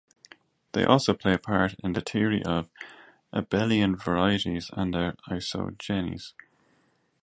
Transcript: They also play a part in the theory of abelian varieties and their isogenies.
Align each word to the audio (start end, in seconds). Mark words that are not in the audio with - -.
They 0.71 0.83
also 0.83 1.13
play 1.13 1.35
a 1.35 1.37
part 1.37 1.75
in 1.83 1.93
the 1.93 2.01
theory 2.01 2.41
of 2.43 2.67
abelian 3.31 4.03
varieties 4.03 4.71
and 4.73 4.95
their 4.95 5.11
isogenies. 5.27 6.33